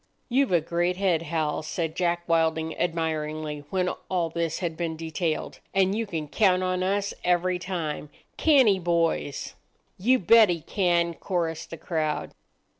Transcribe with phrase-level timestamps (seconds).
[0.29, 5.59] "You've a great head, Hal," said Jack Wilding admiringly, when all this had been detailed,
[5.75, 9.53] "and you can count on us every time—can't he, boys?"
[9.99, 12.31] "You bet he can," chorused the crowd.